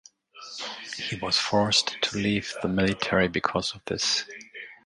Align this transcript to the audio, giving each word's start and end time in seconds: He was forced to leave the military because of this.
He 0.97 1.15
was 1.17 1.37
forced 1.37 2.01
to 2.01 2.17
leave 2.17 2.55
the 2.63 2.67
military 2.67 3.27
because 3.27 3.75
of 3.75 3.85
this. 3.85 4.25